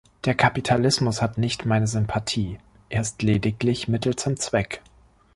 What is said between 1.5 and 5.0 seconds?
meine Sympathie, er ist lediglich Mittel zum Zweck.